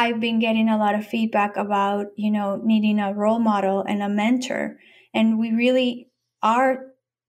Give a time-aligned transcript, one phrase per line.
[0.00, 4.02] I've been getting a lot of feedback about, you know, needing a role model and
[4.02, 4.78] a mentor.
[5.12, 6.08] And we really
[6.42, 6.86] are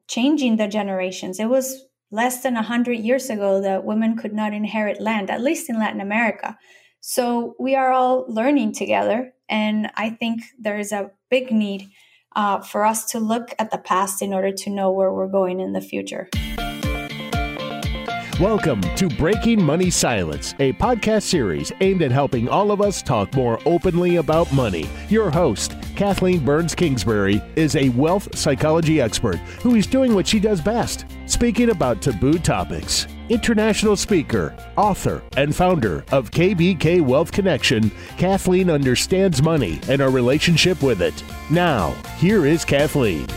[0.08, 1.38] changing the generations.
[1.38, 5.70] It was less than 100 years ago that women could not inherit land, at least
[5.70, 6.58] in Latin America.
[7.02, 9.34] So we are all learning together.
[9.50, 11.90] And I think there is a big need
[12.38, 15.60] uh, for us to look at the past in order to know where we're going
[15.60, 16.30] in the future.
[18.40, 23.36] Welcome to Breaking Money Silence, a podcast series aimed at helping all of us talk
[23.36, 24.90] more openly about money.
[25.10, 30.40] Your host, Kathleen Burns Kingsbury, is a wealth psychology expert who is doing what she
[30.40, 33.06] does best speaking about taboo topics.
[33.30, 40.82] International speaker, author, and founder of KBK Wealth Connection, Kathleen understands money and our relationship
[40.82, 41.24] with it.
[41.52, 43.28] Now, here is Kathleen.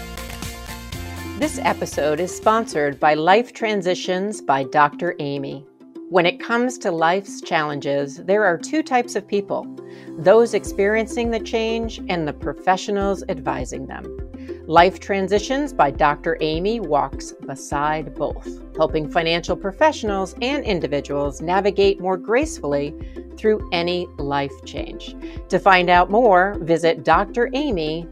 [1.38, 5.16] This episode is sponsored by Life Transitions by Dr.
[5.19, 5.66] Amy.
[6.09, 9.66] When it comes to life's challenges, there are two types of people
[10.16, 14.05] those experiencing the change and the professionals advising them.
[14.68, 16.38] Life Transitions by Dr.
[16.40, 22.95] Amy walks beside both, helping financial professionals and individuals navigate more gracefully
[23.37, 25.16] through any life change.
[25.49, 28.05] To find out more, visit dramy.life.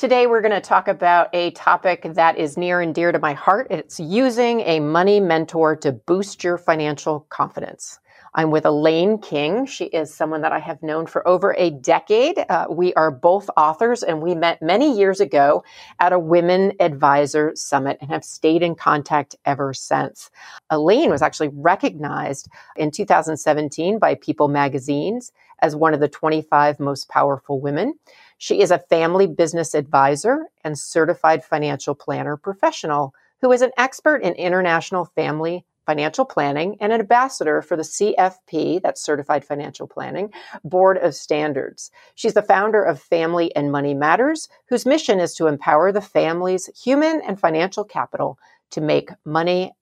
[0.00, 3.34] Today, we're going to talk about a topic that is near and dear to my
[3.34, 3.66] heart.
[3.68, 7.98] It's using a money mentor to boost your financial confidence.
[8.34, 9.66] I'm with Elaine King.
[9.66, 12.38] She is someone that I have known for over a decade.
[12.48, 15.64] Uh, we are both authors, and we met many years ago
[15.98, 20.30] at a Women Advisor Summit and have stayed in contact ever since.
[20.70, 27.08] Elaine was actually recognized in 2017 by People magazines as one of the 25 most
[27.08, 27.94] powerful women.
[28.38, 34.22] She is a family business advisor and certified financial planner professional who is an expert
[34.22, 40.30] in international family financial planning and an ambassador for the CFP, that's Certified Financial Planning,
[40.62, 41.90] Board of Standards.
[42.14, 46.70] She's the founder of Family and Money Matters, whose mission is to empower the family's
[46.80, 48.38] human and financial capital
[48.70, 49.72] to make money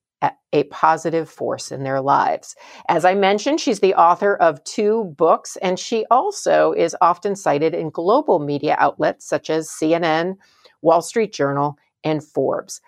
[0.54, 2.56] a positive force in their lives.
[2.88, 7.74] As I mentioned, she's the author of two books, and she also is often cited
[7.74, 10.38] in global media outlets such as CNN,
[10.80, 12.80] Wall Street Journal, and Forbes.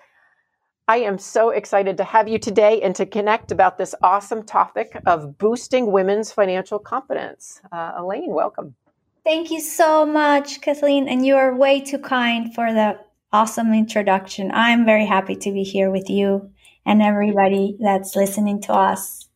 [0.90, 5.00] I am so excited to have you today and to connect about this awesome topic
[5.06, 7.60] of boosting women's financial confidence.
[7.70, 8.74] Uh, Elaine, welcome.
[9.22, 12.98] Thank you so much, Kathleen, and you are way too kind for the
[13.32, 14.50] awesome introduction.
[14.52, 16.50] I'm very happy to be here with you
[16.84, 19.28] and everybody that's listening to us.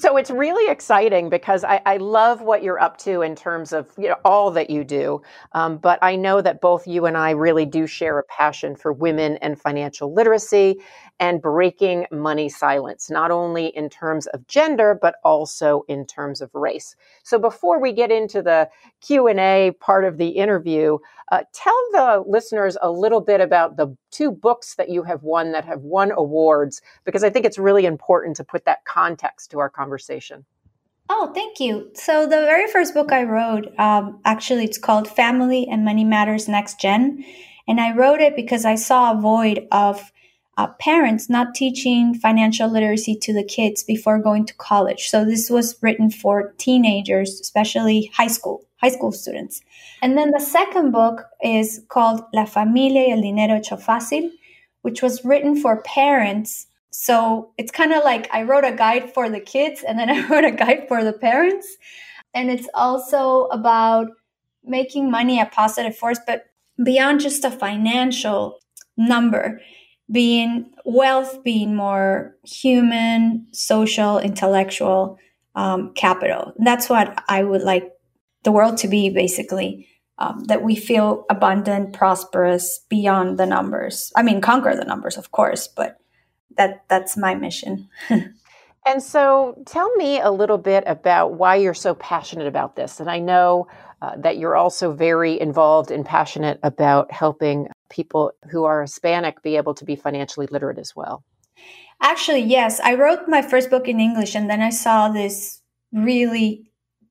[0.00, 3.90] So it's really exciting because I, I, love what you're up to in terms of
[3.98, 5.22] you know, all that you do.
[5.54, 8.92] Um, but I know that both you and I really do share a passion for
[8.92, 10.78] women and financial literacy
[11.20, 16.54] and breaking money silence, not only in terms of gender, but also in terms of
[16.54, 16.94] race.
[17.24, 18.68] So before we get into the
[19.00, 20.98] Q&A part of the interview,
[21.32, 25.52] uh, tell the listeners a little bit about the two books that you have won
[25.52, 29.58] that have won awards, because I think it's really important to put that context to
[29.58, 30.44] our conversation.
[31.10, 31.90] Oh, thank you.
[31.94, 36.48] So the very first book I wrote, um, actually, it's called Family and Money Matters
[36.48, 37.24] Next Gen.
[37.66, 40.12] And I wrote it because I saw a void of
[40.58, 45.08] uh, parents not teaching financial literacy to the kids before going to college.
[45.08, 49.60] So this was written for teenagers, especially high school, high school students.
[50.02, 54.30] And then the second book is called La Familia y el Dinero Hecho Fácil,
[54.82, 56.66] which was written for parents.
[56.90, 60.26] So it's kind of like I wrote a guide for the kids and then I
[60.26, 61.68] wrote a guide for the parents.
[62.34, 64.08] And it's also about
[64.64, 66.46] making money a positive force, but
[66.82, 68.58] beyond just a financial
[68.96, 69.60] number
[70.10, 75.18] being wealth being more human, social, intellectual
[75.54, 76.54] um, capital.
[76.58, 77.92] That's what I would like
[78.44, 79.88] the world to be basically.
[80.20, 84.12] Um, that we feel abundant, prosperous beyond the numbers.
[84.16, 85.98] I mean, conquer the numbers, of course, but
[86.56, 87.88] that that's my mission.
[88.10, 92.98] and so, tell me a little bit about why you're so passionate about this.
[92.98, 93.68] And I know
[94.00, 99.56] uh, that you're also very involved and passionate about helping people who are Hispanic be
[99.56, 101.24] able to be financially literate as well?
[102.00, 102.80] Actually, yes.
[102.80, 105.62] I wrote my first book in English and then I saw this
[105.92, 106.68] really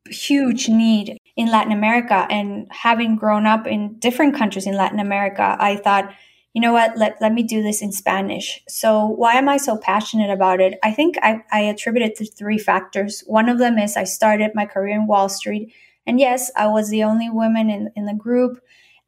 [0.10, 2.25] huge need in Latin America.
[2.30, 6.13] And having grown up in different countries in Latin America, I thought,
[6.54, 8.63] you know what, let, let me do this in Spanish.
[8.68, 10.80] So, why am I so passionate about it?
[10.83, 13.24] I think I, I attribute it to three factors.
[13.28, 15.72] One of them is I started my career in Wall Street.
[16.07, 18.59] And yes, I was the only woman in, in the group.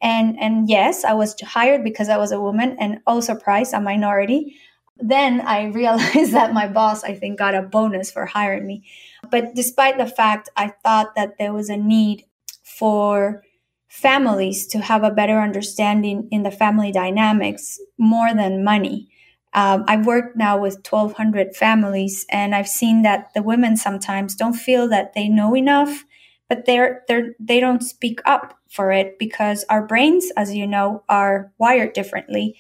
[0.02, 3.82] And and yes, I was hired because I was a woman and oh surprise, a
[3.82, 4.56] minority.
[5.02, 8.84] then I realized that my boss, I think, got a bonus for hiring me.
[9.32, 12.26] But despite the fact I thought that there was a need
[12.64, 13.44] for
[13.90, 19.10] families to have a better understanding in the family dynamics more than money.
[19.54, 24.54] Um, I've worked now with 1,200 families, and I've seen that the women sometimes don't
[24.54, 26.06] feel that they know enough,
[26.50, 31.04] but they're they're they don't speak up for it because our brains, as you know,
[31.08, 32.58] are wired differently.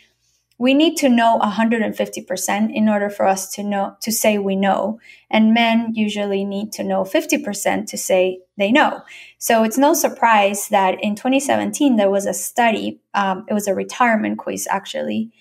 [0.58, 5.00] We need to know 150% in order for us to know to say we know.
[5.30, 9.02] And men usually need to know 50% to say they know.
[9.38, 13.74] So it's no surprise that in 2017 there was a study um, it was a
[13.74, 15.32] retirement quiz actually.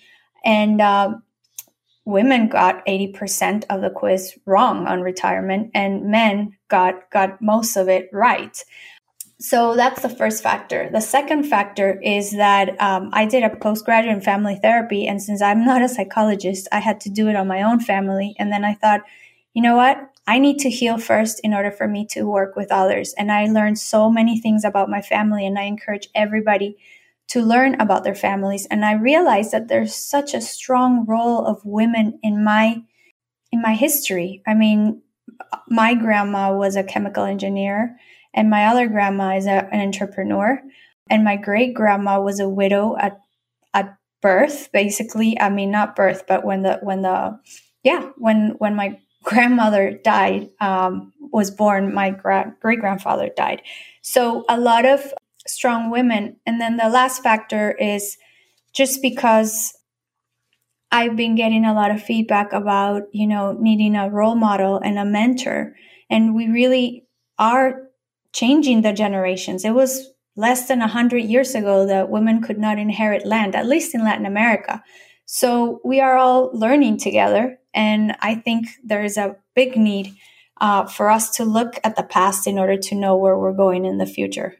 [0.45, 1.15] And uh,
[2.05, 7.89] women got 80% of the quiz wrong on retirement and men got got most of
[7.89, 8.63] it right
[9.41, 10.89] so that's the first factor.
[10.91, 15.07] The second factor is that um, I did a postgraduate in family therapy.
[15.07, 18.35] And since I'm not a psychologist, I had to do it on my own family.
[18.37, 19.01] And then I thought,
[19.53, 19.97] you know what?
[20.27, 23.15] I need to heal first in order for me to work with others.
[23.17, 25.47] And I learned so many things about my family.
[25.47, 26.77] And I encourage everybody
[27.29, 28.67] to learn about their families.
[28.69, 32.83] And I realized that there's such a strong role of women in my
[33.51, 34.43] in my history.
[34.45, 35.01] I mean,
[35.67, 37.97] my grandma was a chemical engineer
[38.33, 40.61] and my other grandma is a, an entrepreneur.
[41.09, 43.19] And my great grandma was a widow at
[43.73, 45.39] at birth, basically.
[45.39, 47.39] I mean, not birth, but when the when the
[47.83, 53.61] yeah when when my grandmother died, um, was born, my gra- great grandfather died.
[54.01, 55.13] So a lot of
[55.45, 56.37] strong women.
[56.45, 58.17] And then the last factor is
[58.73, 59.73] just because
[60.91, 64.97] I've been getting a lot of feedback about, you know, needing a role model and
[64.97, 65.75] a mentor.
[66.09, 67.05] And we really
[67.37, 67.83] are
[68.33, 69.65] changing the generations.
[69.65, 73.93] It was less than 100 years ago that women could not inherit land, at least
[73.93, 74.83] in Latin America.
[75.25, 77.59] So we are all learning together.
[77.73, 80.15] And I think there is a big need
[80.59, 83.85] uh, for us to look at the past in order to know where we're going
[83.85, 84.55] in the future.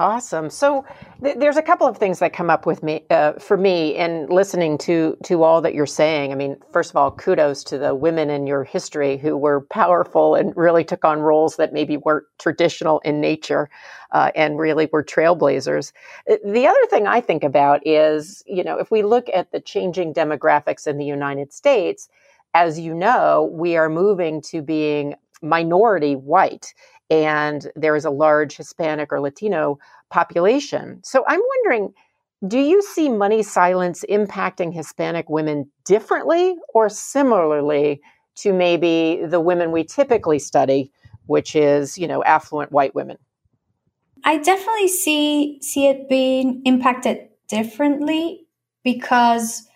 [0.00, 0.48] Awesome.
[0.48, 0.84] So
[1.24, 4.28] th- there's a couple of things that come up with me uh, for me in
[4.28, 6.30] listening to to all that you're saying.
[6.30, 10.36] I mean, first of all, kudos to the women in your history who were powerful
[10.36, 13.70] and really took on roles that maybe weren't traditional in nature,
[14.12, 15.92] uh, and really were trailblazers.
[16.30, 19.60] Uh, the other thing I think about is, you know, if we look at the
[19.60, 22.08] changing demographics in the United States,
[22.54, 26.72] as you know, we are moving to being minority white
[27.10, 29.78] and there is a large Hispanic or Latino
[30.10, 31.00] population.
[31.02, 31.94] So I'm wondering
[32.46, 38.00] do you see money silence impacting Hispanic women differently or similarly
[38.36, 40.92] to maybe the women we typically study,
[41.26, 43.18] which is, you know, affluent white women?
[44.22, 48.46] I definitely see see it being impacted differently
[48.84, 49.67] because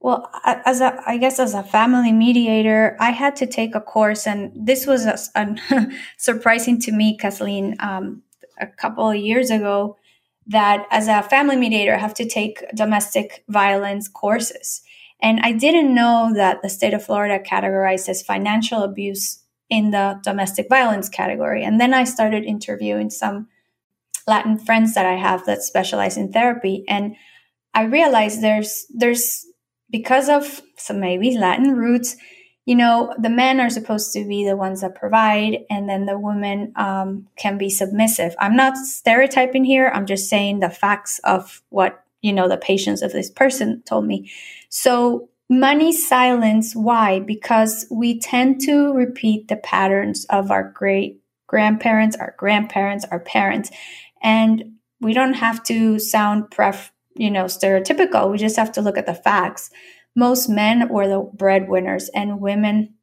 [0.00, 4.26] well, as a, I guess as a family mediator, I had to take a course,
[4.26, 8.22] and this was a, a surprising to me, Kathleen, um,
[8.60, 9.96] a couple of years ago.
[10.50, 14.82] That as a family mediator, I have to take domestic violence courses,
[15.20, 20.68] and I didn't know that the state of Florida categorizes financial abuse in the domestic
[20.70, 21.64] violence category.
[21.64, 23.48] And then I started interviewing some
[24.26, 27.16] Latin friends that I have that specialize in therapy, and
[27.74, 29.44] I realized there's there's
[29.90, 32.16] because of some maybe Latin roots,
[32.66, 36.18] you know, the men are supposed to be the ones that provide, and then the
[36.18, 38.34] women um, can be submissive.
[38.38, 39.90] I'm not stereotyping here.
[39.94, 44.04] I'm just saying the facts of what, you know, the patients of this person told
[44.04, 44.30] me.
[44.68, 47.20] So, money silence, why?
[47.20, 53.70] Because we tend to repeat the patterns of our great grandparents, our grandparents, our parents.
[54.22, 58.30] And we don't have to sound pref you know, stereotypical.
[58.30, 59.70] We just have to look at the facts.
[60.14, 62.94] Most men were the breadwinners and women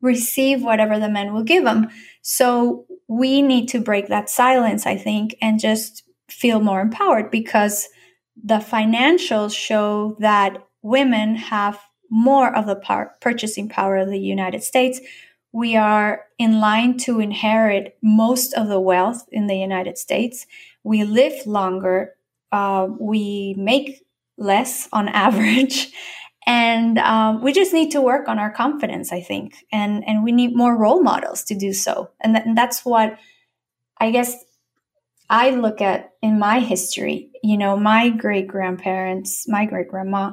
[0.00, 1.88] receive whatever the men will give them.
[2.22, 7.88] So we need to break that silence, I think, and just feel more empowered because
[8.42, 14.62] the financials show that women have more of the par- purchasing power of the United
[14.62, 15.00] States.
[15.52, 20.46] We are in line to inherit most of the wealth in the United States.
[20.82, 22.14] We live longer
[22.52, 24.04] uh, we make
[24.38, 25.92] less on average.
[26.46, 29.54] And um, we just need to work on our confidence i think.
[29.72, 32.10] And and we need more role models to do so.
[32.20, 33.18] And, th- and that's what
[33.98, 34.36] i guess
[35.30, 37.30] i look at in my history.
[37.42, 40.32] You know my great grandparents my great grandma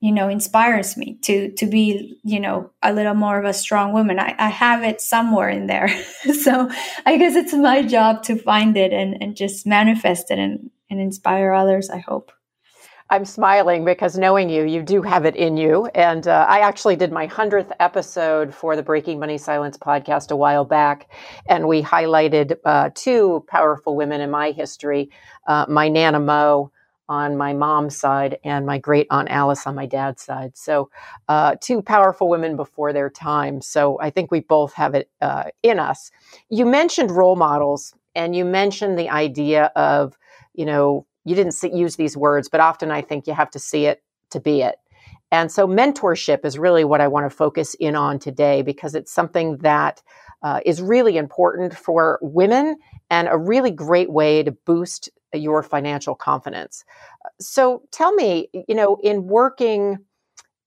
[0.00, 3.92] you know inspires me to to be you know a little more of a strong
[3.92, 4.18] woman.
[4.18, 5.88] I, I have it somewhere in there.
[6.44, 6.70] So
[7.06, 11.00] i guess it's my job to find it and, and just manifest it and and
[11.00, 12.30] inspire others, I hope.
[13.10, 15.86] I'm smiling because knowing you, you do have it in you.
[15.94, 20.36] And uh, I actually did my 100th episode for the Breaking Money Silence podcast a
[20.36, 21.10] while back.
[21.46, 25.10] And we highlighted uh, two powerful women in my history
[25.46, 26.70] uh, my Nana Mo
[27.08, 30.56] on my mom's side and my great aunt Alice on my dad's side.
[30.56, 30.88] So,
[31.28, 33.60] uh, two powerful women before their time.
[33.60, 36.10] So, I think we both have it uh, in us.
[36.48, 40.16] You mentioned role models and you mentioned the idea of,
[40.54, 43.58] you know, you didn't see, use these words, but often I think you have to
[43.58, 44.76] see it to be it.
[45.30, 49.12] And so mentorship is really what I want to focus in on today because it's
[49.12, 50.02] something that
[50.42, 52.76] uh, is really important for women
[53.10, 56.84] and a really great way to boost your financial confidence.
[57.40, 59.98] So tell me, you know, in working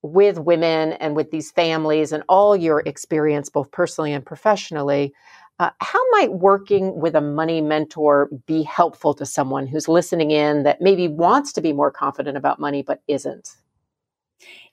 [0.01, 5.13] with women and with these families and all your experience, both personally and professionally,
[5.59, 10.63] uh, how might working with a money mentor be helpful to someone who's listening in
[10.63, 13.55] that maybe wants to be more confident about money but isn't?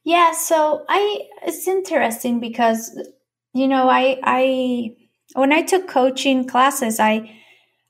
[0.05, 2.99] Yeah, so I it's interesting because
[3.55, 4.97] you know, I I
[5.35, 7.31] when I took coaching classes, I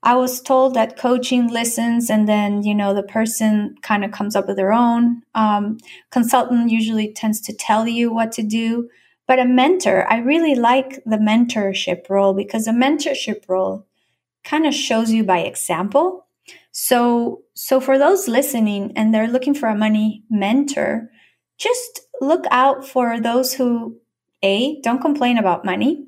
[0.02, 4.34] I was told that coaching listens and then, you know, the person kind of comes
[4.34, 5.22] up with their own.
[5.34, 5.78] Um,
[6.10, 8.88] consultant usually tends to tell you what to do.
[9.26, 13.86] But a mentor, I really like the mentorship role because a mentorship role
[14.44, 16.26] kind of shows you by example.
[16.72, 21.10] So, so for those listening and they're looking for a money mentor,
[21.58, 24.00] just look out for those who
[24.42, 26.06] a don't complain about money,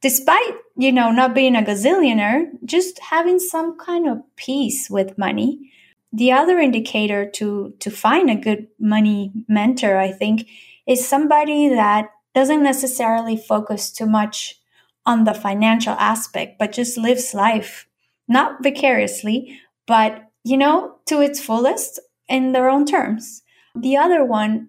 [0.00, 5.70] despite you know not being a gazillionaire, just having some kind of peace with money.
[6.12, 10.48] The other indicator to to find a good money mentor, I think,
[10.86, 14.60] is somebody that doesn't necessarily focus too much
[15.06, 17.86] on the financial aspect, but just lives life,
[18.26, 23.42] not vicariously, but, you know, to its fullest in their own terms.
[23.74, 24.68] The other one,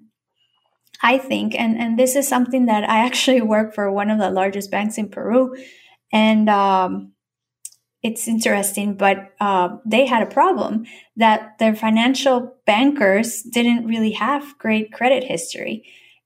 [1.02, 4.30] I think, and, and this is something that I actually work for one of the
[4.30, 5.56] largest banks in Peru,
[6.12, 7.14] and um,
[8.06, 14.58] it's interesting, but uh, they had a problem that their financial bankers didn't really have
[14.60, 15.84] great credit history.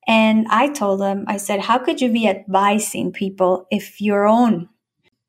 [0.09, 4.67] And I told them, I said, how could you be advising people if your own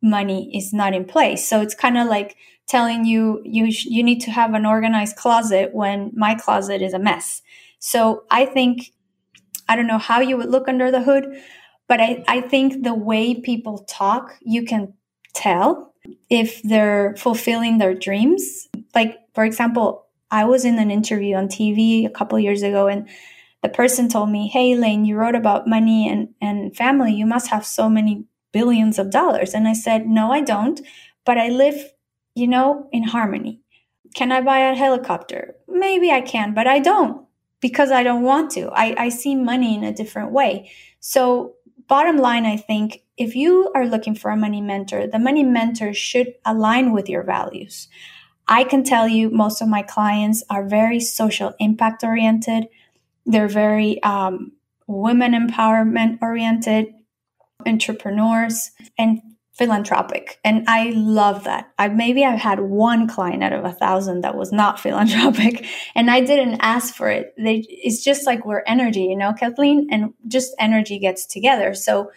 [0.01, 1.47] money is not in place?
[1.47, 2.35] So it's kind of like
[2.67, 6.95] telling you you sh- you need to have an organized closet when my closet is
[6.95, 7.43] a mess.
[7.79, 8.93] So I think
[9.69, 11.27] I don't know how you would look under the hood,
[11.87, 14.95] but I, I think the way people talk, you can
[15.35, 15.93] tell
[16.31, 18.67] if they're fulfilling their dreams.
[18.95, 23.07] Like, for example, I was in an interview on TV a couple years ago and
[23.63, 27.13] the person told me, Hey, Lane, you wrote about money and, and family.
[27.13, 29.55] You must have so many billions of dollars.
[29.55, 30.81] And I said, No, I don't.
[31.25, 31.93] But I live,
[32.35, 33.61] you know, in harmony.
[34.15, 35.55] Can I buy a helicopter?
[35.69, 37.27] Maybe I can, but I don't
[37.61, 38.71] because I don't want to.
[38.71, 40.71] I, I see money in a different way.
[40.99, 41.55] So,
[41.89, 45.93] bottom line, I think if you are looking for a money mentor, the money mentor
[45.93, 47.89] should align with your values.
[48.49, 52.69] I can tell you most of my clients are very social impact oriented.
[53.27, 54.53] They're very um,
[54.87, 56.87] women empowerment oriented,
[57.67, 59.21] entrepreneurs, and
[59.61, 60.39] philanthropic.
[60.43, 61.71] And I love that.
[61.79, 66.11] I maybe I've had one client out of a thousand that was not philanthropic, and
[66.11, 67.35] I didn't ask for it.
[67.37, 71.75] They, it's just like we're energy, you know, Kathleen, and just energy gets together.
[71.75, 72.11] So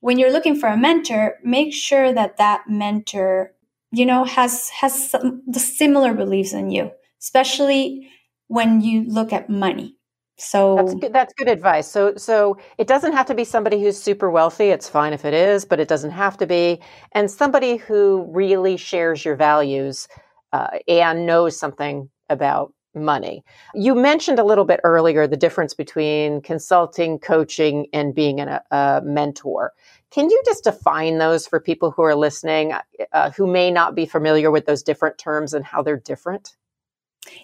[0.00, 3.52] when you're looking for a mentor, make sure that that mentor,
[3.92, 8.08] you know, has has some, the similar beliefs in you, especially
[8.48, 9.95] when you look at money
[10.36, 11.90] so that's good, that's good advice.
[11.90, 14.66] So so it doesn't have to be somebody who's super wealthy.
[14.66, 16.80] It's fine if it is, but it doesn't have to be.
[17.12, 20.08] And somebody who really shares your values
[20.52, 23.44] uh, and knows something about money.
[23.74, 29.02] You mentioned a little bit earlier the difference between consulting, coaching, and being an, a
[29.04, 29.72] mentor.
[30.10, 32.72] Can you just define those for people who are listening
[33.12, 36.56] uh, who may not be familiar with those different terms and how they're different?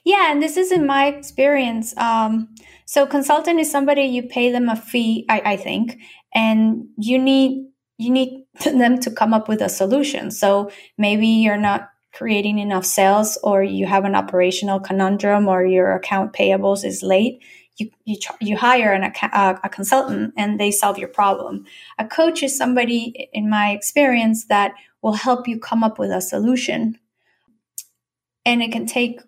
[0.05, 1.97] Yeah, and this is in my experience.
[1.97, 2.55] Um,
[2.87, 5.99] so consultant is somebody you pay them a fee, I, I think,
[6.35, 7.67] and you need
[7.99, 10.31] you need them to come up with a solution.
[10.31, 15.95] So maybe you're not creating enough sales, or you have an operational conundrum, or your
[15.95, 17.43] account payables is late.
[17.79, 21.65] You you, you hire an, a, a consultant, and they solve your problem.
[21.99, 26.21] A coach is somebody, in my experience, that will help you come up with a
[26.21, 26.99] solution,
[28.45, 29.21] and it can take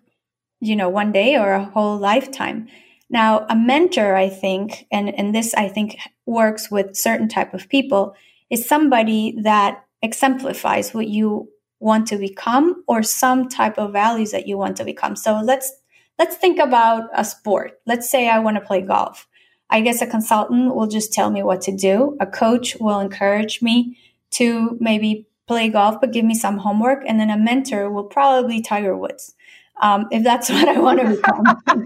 [0.67, 2.67] you know, one day or a whole lifetime.
[3.09, 7.69] Now, a mentor, I think, and, and this I think works with certain type of
[7.69, 8.15] people,
[8.49, 14.47] is somebody that exemplifies what you want to become or some type of values that
[14.47, 15.15] you want to become.
[15.15, 15.71] So let's
[16.17, 17.79] let's think about a sport.
[17.85, 19.27] Let's say I want to play golf.
[19.69, 22.15] I guess a consultant will just tell me what to do.
[22.19, 23.97] A coach will encourage me
[24.31, 27.03] to maybe play golf, but give me some homework.
[27.07, 29.33] And then a mentor will probably Tiger Woods,
[29.81, 31.85] um, if that's what I want to become.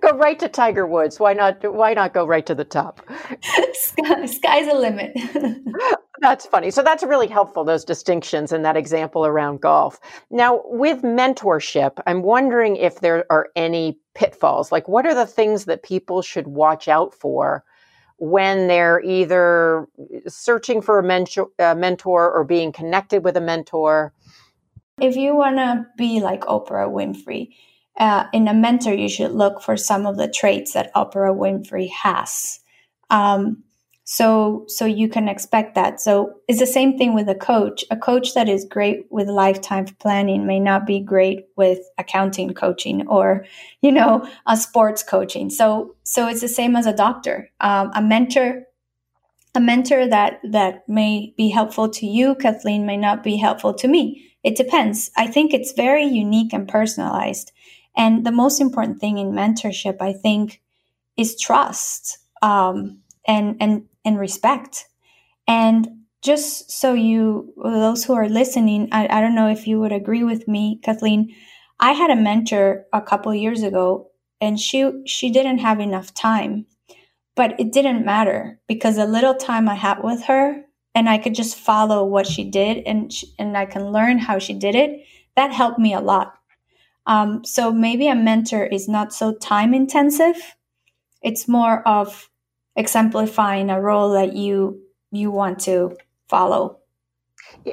[0.00, 1.20] go right to Tiger Woods.
[1.20, 1.62] Why not?
[1.74, 3.00] Why not go right to the top?
[3.72, 5.12] Sky, sky's the limit.
[6.20, 6.70] that's funny.
[6.70, 7.64] So that's really helpful.
[7.64, 9.98] Those distinctions and that example around golf.
[10.30, 14.70] Now, with mentorship, I'm wondering if there are any pitfalls.
[14.70, 17.64] Like, what are the things that people should watch out for?
[18.22, 19.86] when they're either
[20.28, 24.12] searching for a mentor, a mentor or being connected with a mentor?
[25.00, 27.54] If you want to be like Oprah Winfrey,
[27.98, 31.90] uh, in a mentor, you should look for some of the traits that Oprah Winfrey
[31.90, 32.60] has.
[33.10, 33.64] Um,
[34.04, 36.00] so, so you can expect that.
[36.00, 37.84] So it's the same thing with a coach.
[37.92, 43.06] A coach that is great with lifetime planning may not be great with accounting coaching
[43.06, 43.44] or,
[43.82, 45.48] you know, a sports coaching.
[45.48, 47.50] So, so it's the same as a doctor.
[47.60, 48.64] Um, a mentor
[49.54, 53.88] a mentor that that may be helpful to you kathleen may not be helpful to
[53.88, 57.52] me it depends i think it's very unique and personalized
[57.96, 60.60] and the most important thing in mentorship, I think,
[61.16, 64.86] is trust um, and and and respect.
[65.46, 69.92] And just so you, those who are listening, I, I don't know if you would
[69.92, 71.34] agree with me, Kathleen.
[71.80, 76.66] I had a mentor a couple years ago, and she she didn't have enough time,
[77.40, 81.34] but it didn't matter because the little time I had with her, and I could
[81.34, 85.06] just follow what she did, and she, and I can learn how she did it.
[85.36, 86.34] That helped me a lot
[87.06, 90.36] um, so maybe a mentor is not so time intensive.
[91.22, 92.30] It's more of
[92.76, 95.96] exemplifying a role that you you want to
[96.28, 96.79] follow.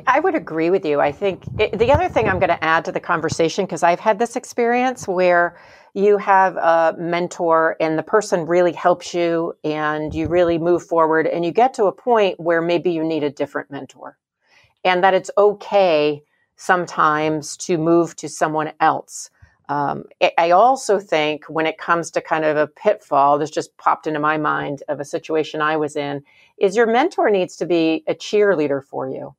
[0.05, 0.99] I would agree with you.
[0.99, 3.99] I think it, the other thing I'm going to add to the conversation because I've
[3.99, 5.57] had this experience where
[5.93, 11.25] you have a mentor and the person really helps you and you really move forward
[11.25, 14.17] and you get to a point where maybe you need a different mentor
[14.83, 16.23] and that it's okay
[16.55, 19.29] sometimes to move to someone else.
[19.69, 20.05] Um,
[20.37, 24.19] I also think when it comes to kind of a pitfall, this just popped into
[24.19, 26.23] my mind of a situation I was in,
[26.57, 29.35] is your mentor needs to be a cheerleader for you.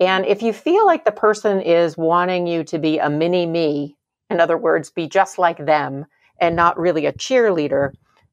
[0.00, 3.96] And if you feel like the person is wanting you to be a mini me,
[4.30, 6.06] in other words, be just like them
[6.40, 7.92] and not really a cheerleader,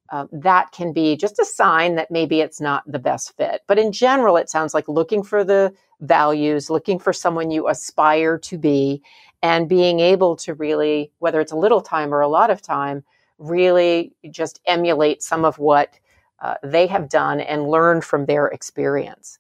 [0.09, 3.61] uh, that can be just a sign that maybe it's not the best fit.
[3.67, 8.37] But in general, it sounds like looking for the values, looking for someone you aspire
[8.37, 9.01] to be,
[9.43, 13.03] and being able to really, whether it's a little time or a lot of time,
[13.37, 15.99] really just emulate some of what
[16.39, 19.37] uh, they have done and learn from their experience.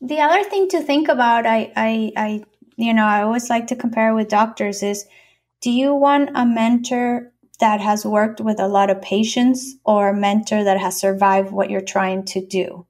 [0.00, 2.44] The other thing to think about, I, I, I,
[2.76, 5.06] you know, I always like to compare with doctors is,
[5.60, 10.16] do you want a mentor that has worked with a lot of patients or a
[10.16, 12.86] mentor that has survived what you're trying to do?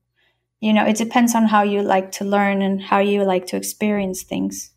[0.61, 3.57] You know, it depends on how you like to learn and how you like to
[3.57, 4.71] experience things.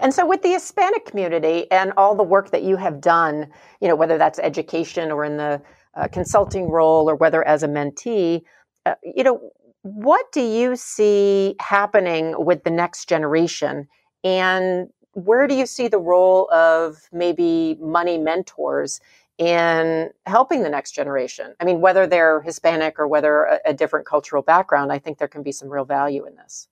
[0.00, 3.48] And so, with the Hispanic community and all the work that you have done,
[3.80, 5.62] you know, whether that's education or in the
[5.96, 8.42] uh, consulting role or whether as a mentee,
[8.86, 13.88] uh, you know, what do you see happening with the next generation?
[14.24, 19.00] And where do you see the role of maybe money mentors
[19.38, 21.54] in helping the next generation.
[21.60, 25.28] I mean, whether they're Hispanic or whether a, a, different cultural background, I think there
[25.28, 26.66] can be some real value in this.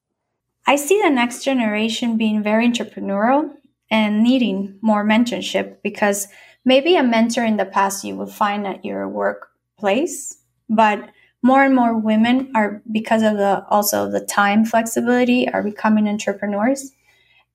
[0.66, 3.54] I see the next generation being very entrepreneurial
[3.88, 6.26] and needing more mentorship because
[6.64, 11.08] maybe a mentor in the past you would find at your workplace, but
[11.46, 16.92] more and more women are because of the also the time flexibility are becoming entrepreneurs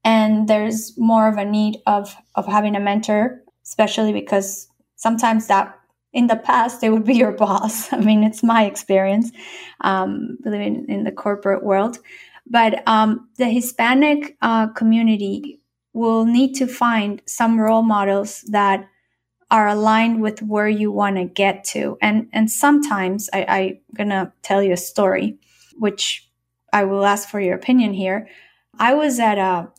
[0.03, 5.77] and there's more of a need of of having a mentor especially because sometimes that
[6.13, 7.91] in the past they would be your boss.
[7.93, 9.31] I mean, it's my experience
[9.81, 11.97] um, living in the corporate world.
[12.47, 15.61] But um, the Hispanic uh, community
[15.93, 18.87] will need to find some role models that
[19.51, 21.97] are aligned with where you want to get to.
[22.01, 25.37] And and sometimes I, I'm gonna tell you a story,
[25.77, 26.27] which
[26.73, 28.27] I will ask for your opinion here.
[28.79, 29.69] I was at a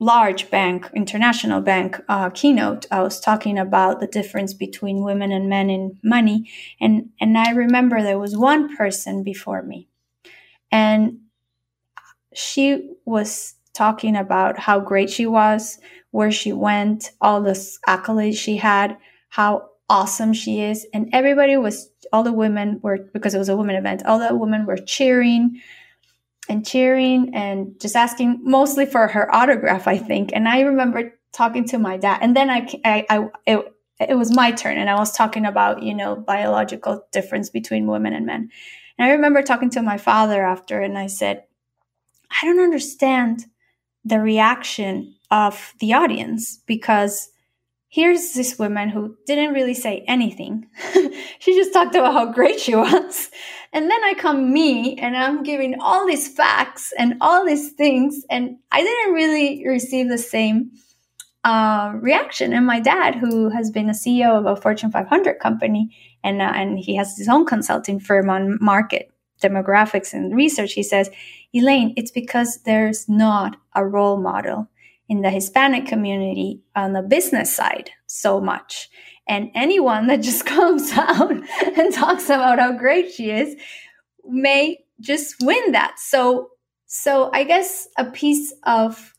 [0.00, 5.48] large bank, international bank uh, keynote, I was talking about the difference between women and
[5.48, 9.88] men in money, and and I remember there was one person before me,
[10.72, 11.18] and
[12.34, 15.78] she was talking about how great she was,
[16.12, 17.52] where she went, all the
[17.88, 18.96] accolades she had,
[19.28, 23.56] how awesome she is, and everybody was, all the women were because it was a
[23.56, 25.60] women event, all the women were cheering
[26.48, 30.30] and cheering and just asking mostly for her autograph, I think.
[30.32, 34.34] And I remember talking to my dad, and then I, I, I it, it was
[34.34, 38.50] my turn, and I was talking about you know biological difference between women and men.
[38.98, 41.44] And I remember talking to my father after, and I said,
[42.30, 43.46] I don't understand
[44.04, 47.30] the reaction of the audience because
[47.88, 50.66] here's this woman who didn't really say anything.
[51.38, 53.30] she just talked about how great she was.
[53.72, 58.24] And then I come me and I'm giving all these facts and all these things.
[58.30, 60.72] And I didn't really receive the same
[61.44, 62.52] uh, reaction.
[62.52, 66.52] And my dad, who has been a CEO of a Fortune 500 company, and, uh,
[66.54, 69.12] and he has his own consulting firm on market
[69.42, 71.10] demographics and research, he says,
[71.54, 74.68] Elaine, it's because there's not a role model
[75.08, 78.88] in the Hispanic community on the business side so much.
[79.28, 81.30] And anyone that just comes out
[81.76, 83.56] and talks about how great she is
[84.24, 85.98] may just win that.
[85.98, 86.50] So,
[86.86, 89.12] so I guess a piece of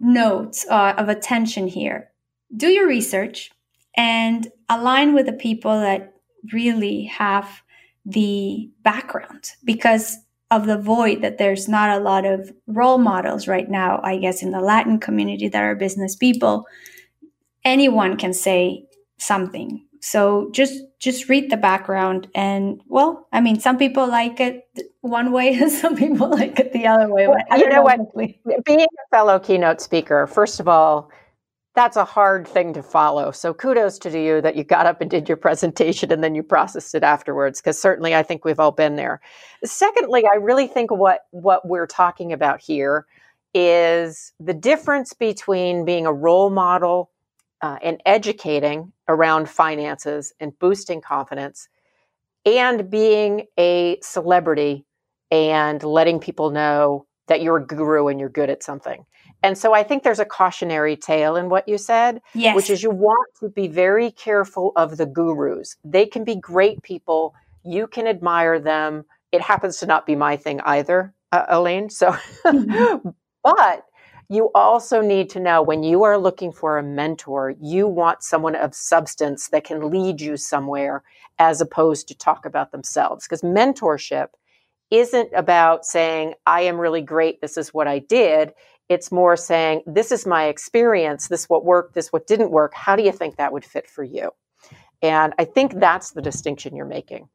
[0.00, 2.10] notes uh, of attention here.
[2.56, 3.50] Do your research
[3.96, 6.14] and align with the people that
[6.52, 7.62] really have
[8.04, 10.18] the background because
[10.50, 14.42] of the void that there's not a lot of role models right now, I guess,
[14.42, 16.66] in the Latin community that are business people.
[17.64, 18.86] Anyone can say
[19.18, 19.84] something.
[20.00, 24.68] So just just read the background and well, I mean, some people like it
[25.00, 27.26] one way and some people like it the other way.
[27.26, 28.64] Well, you know, know what?
[28.64, 31.10] Being a fellow keynote speaker, first of all,
[31.76, 33.30] that's a hard thing to follow.
[33.30, 36.42] So kudos to you that you got up and did your presentation and then you
[36.42, 39.20] processed it afterwards because certainly I think we've all been there.
[39.62, 43.06] Secondly, I really think what what we're talking about here
[43.54, 47.10] is the difference between being a role model
[47.60, 51.68] uh, and educating around finances and boosting confidence
[52.46, 54.86] and being a celebrity
[55.30, 59.04] and letting people know that you're a guru and you're good at something.
[59.42, 62.56] And so I think there's a cautionary tale in what you said, yes.
[62.56, 65.76] which is you want to be very careful of the gurus.
[65.84, 69.04] They can be great people, you can admire them.
[69.32, 71.90] It happens to not be my thing either, uh, Elaine.
[71.90, 73.08] So, mm-hmm.
[73.44, 73.84] but
[74.28, 78.56] you also need to know when you are looking for a mentor, you want someone
[78.56, 81.02] of substance that can lead you somewhere
[81.38, 83.24] as opposed to talk about themselves.
[83.24, 84.28] Because mentorship
[84.90, 88.52] isn't about saying, I am really great, this is what I did.
[88.88, 92.72] It's more saying, this is my experience, this what worked, this what didn't work.
[92.74, 94.30] How do you think that would fit for you?
[95.02, 97.28] And I think that's the distinction you're making.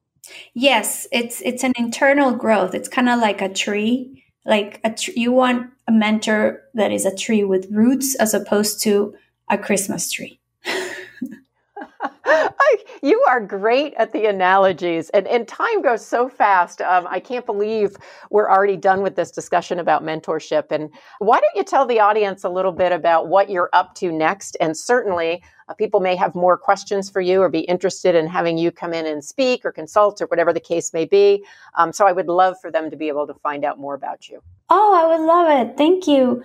[0.53, 2.73] Yes, it's it's an internal growth.
[2.73, 4.23] It's kind of like a tree.
[4.45, 8.81] Like a tr- you want a mentor that is a tree with roots as opposed
[8.83, 9.13] to
[9.49, 10.40] a Christmas tree.
[12.25, 16.81] I, you are great at the analogies, and, and time goes so fast.
[16.81, 17.95] Um, I can't believe
[18.29, 20.71] we're already done with this discussion about mentorship.
[20.71, 24.11] And why don't you tell the audience a little bit about what you're up to
[24.11, 24.57] next?
[24.61, 28.57] And certainly, uh, people may have more questions for you or be interested in having
[28.57, 31.43] you come in and speak or consult or whatever the case may be.
[31.75, 34.29] Um, so I would love for them to be able to find out more about
[34.29, 34.41] you.
[34.69, 35.77] Oh, I would love it.
[35.77, 36.43] Thank you.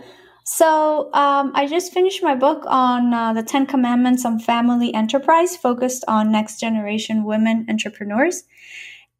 [0.48, 5.56] So um, I just finished my book on uh, the Ten Commandments on Family Enterprise,
[5.56, 8.44] focused on next generation women entrepreneurs.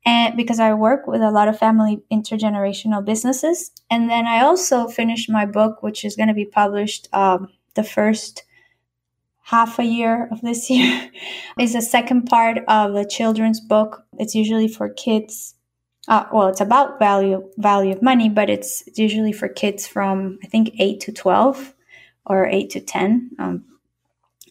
[0.05, 3.73] And because I work with a lot of family intergenerational businesses.
[3.91, 7.83] And then I also finished my book, which is going to be published um, the
[7.83, 8.45] first
[9.43, 11.11] half a year of this year,
[11.59, 14.05] is the second part of the children's book.
[14.17, 15.56] It's usually for kids
[16.09, 20.47] uh, well, it's about value value of money, but it's usually for kids from I
[20.47, 21.75] think eight to twelve
[22.25, 23.31] or eight to ten.
[23.38, 23.64] Um,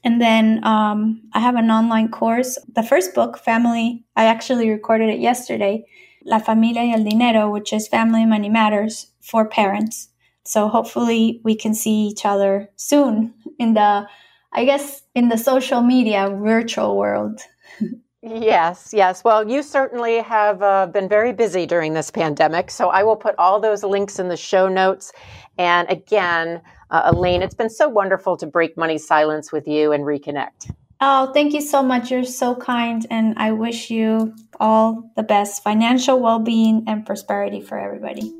[0.03, 2.59] and then um, I have an online course.
[2.75, 5.85] The first book, Family, I actually recorded it yesterday.
[6.23, 10.09] La Familia y el Dinero, which is Family Money Matters for parents.
[10.43, 14.07] So hopefully we can see each other soon in the,
[14.53, 17.41] I guess, in the social media virtual world.
[18.27, 19.23] Yes, yes.
[19.23, 22.71] Well, you certainly have uh, been very busy during this pandemic.
[22.71, 25.13] So I will put all those links in the show notes.
[25.59, 26.59] And again,
[26.89, 30.73] uh, Elaine, it's been so wonderful to break money silence with you and reconnect.
[31.01, 32.09] Oh, thank you so much.
[32.09, 33.05] You're so kind.
[33.11, 38.33] And I wish you all the best financial well being and prosperity for everybody.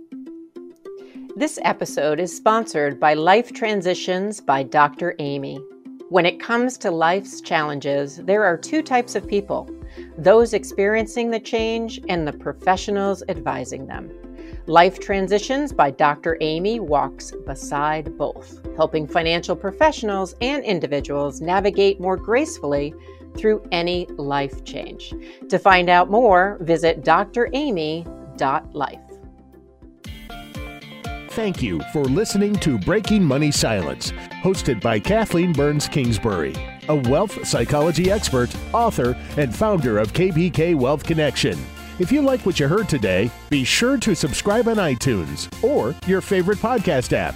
[1.36, 5.13] This episode is sponsored by Life Transitions by Dr.
[5.19, 5.60] Amy.
[6.09, 9.67] When it comes to life's challenges, there are two types of people
[10.17, 14.11] those experiencing the change and the professionals advising them.
[14.67, 16.37] Life Transitions by Dr.
[16.41, 22.93] Amy walks beside both, helping financial professionals and individuals navigate more gracefully
[23.35, 25.11] through any life change.
[25.49, 28.05] To find out more, visit dramy.life.
[31.36, 36.56] Thank you for listening to Breaking Money Silence, hosted by Kathleen Burns Kingsbury,
[36.88, 41.60] a wealth psychology expert, author, and founder of KBK Wealth Connection.
[42.00, 46.21] If you like what you heard today, be sure to subscribe on iTunes or your
[46.21, 47.36] favorite podcast app